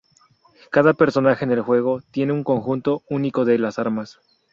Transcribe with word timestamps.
Cada 0.71 0.93
personaje 0.95 1.45
en 1.45 1.51
el 1.51 1.61
juego 1.61 2.01
tiene 2.09 2.33
un 2.33 2.43
conjunto 2.43 3.03
único 3.07 3.45
de 3.45 3.59
las 3.59 3.77
armas. 3.77 4.17